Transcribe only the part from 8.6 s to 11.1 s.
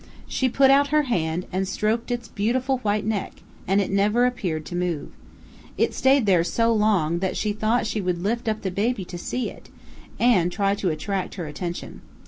the baby to see it, and try to